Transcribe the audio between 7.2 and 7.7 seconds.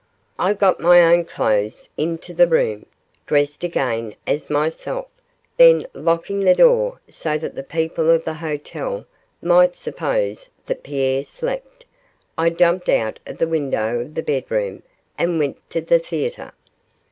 that the